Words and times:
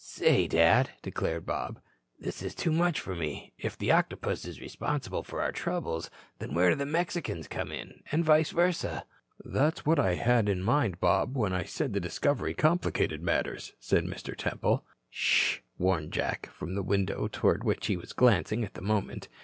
"Say, 0.03 0.47
Dad," 0.47 0.89
declared 1.03 1.45
Bob, 1.45 1.79
"this 2.19 2.41
is 2.41 2.55
too 2.55 2.71
much 2.71 2.99
for 2.99 3.13
me. 3.13 3.53
If 3.59 3.77
the 3.77 3.91
Octopus 3.91 4.45
is 4.45 4.59
responsible 4.59 5.21
for 5.21 5.43
our 5.43 5.51
troubles, 5.51 6.09
then 6.39 6.55
where 6.55 6.71
do 6.71 6.75
the 6.75 6.87
Mexicans 6.87 7.47
come 7.47 7.71
in? 7.71 8.01
And 8.11 8.25
vice 8.25 8.49
versa?" 8.49 9.05
"That's 9.45 9.85
what 9.85 9.99
I 9.99 10.15
had 10.15 10.49
in 10.49 10.63
mind, 10.63 10.99
Bob, 10.99 11.37
when 11.37 11.53
I 11.53 11.65
said 11.65 11.93
this 11.93 12.01
discovery 12.01 12.55
complicated 12.55 13.21
matters," 13.21 13.73
said 13.79 14.05
Mr. 14.05 14.35
Temple. 14.35 14.83
"Sh," 15.11 15.59
warned 15.77 16.13
Jack, 16.13 16.49
from 16.51 16.73
the 16.73 16.81
window 16.81 17.27
toward 17.27 17.63
which 17.63 17.85
he 17.85 17.95
was 17.95 18.11
glancing 18.11 18.63
at 18.63 18.73
that 18.73 18.81
moment. 18.81 19.27